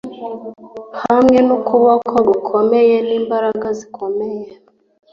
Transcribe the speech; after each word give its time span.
hamwe 1.03 1.39
n’ukuboko 1.47 2.13
gukomeye 2.29 2.95
n’imbaraga 3.07 3.67
zikomeye 3.79 4.47